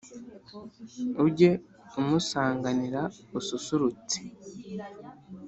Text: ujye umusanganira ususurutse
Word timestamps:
ujye 1.25 1.51
umusanganira 1.99 3.01
ususurutse 3.39 4.19